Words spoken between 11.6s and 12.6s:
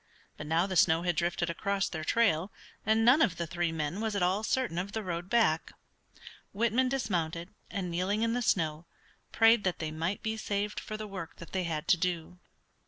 had to do.